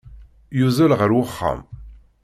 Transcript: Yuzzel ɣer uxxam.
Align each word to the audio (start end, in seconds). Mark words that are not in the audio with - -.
Yuzzel 0.57 0.91
ɣer 0.99 1.09
uxxam. 1.21 1.61